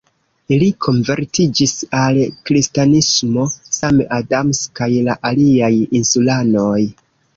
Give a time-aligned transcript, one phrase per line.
[0.61, 1.73] Li konvertiĝis
[2.05, 2.17] al
[2.49, 3.45] kristanismo,
[3.77, 6.79] same Adams kaj la aliaj insulanoj.